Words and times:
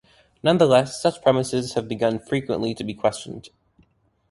Nonetheless 0.41 0.99
such 0.99 1.21
premises 1.21 1.73
have 1.75 1.87
begun 1.87 2.17
frequently 2.17 2.73
to 2.73 2.83
be 2.83 2.95
questioned. 2.95 3.49